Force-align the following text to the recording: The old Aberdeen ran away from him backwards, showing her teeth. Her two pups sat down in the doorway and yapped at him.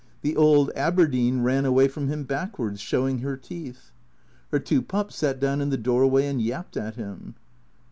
The 0.23 0.35
old 0.35 0.71
Aberdeen 0.75 1.41
ran 1.43 1.63
away 1.63 1.87
from 1.87 2.07
him 2.07 2.23
backwards, 2.23 2.79
showing 2.81 3.19
her 3.19 3.37
teeth. 3.37 3.91
Her 4.49 4.57
two 4.57 4.81
pups 4.81 5.15
sat 5.17 5.39
down 5.39 5.61
in 5.61 5.69
the 5.69 5.77
doorway 5.77 6.25
and 6.25 6.41
yapped 6.41 6.75
at 6.75 6.95
him. 6.95 7.35